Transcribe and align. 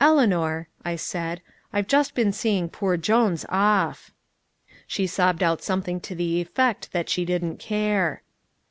"Eleanor," 0.00 0.66
I 0.82 0.96
said, 0.96 1.42
"I've 1.74 1.88
just 1.88 2.14
been 2.14 2.32
seeing 2.32 2.70
poor 2.70 2.96
Jones 2.96 3.44
off." 3.50 4.12
She 4.86 5.06
sobbed 5.06 5.42
out 5.42 5.60
something 5.62 6.00
to 6.00 6.14
the 6.14 6.40
effect 6.40 6.92
that 6.92 7.10
she 7.10 7.26
didn't 7.26 7.58
care. 7.58 8.22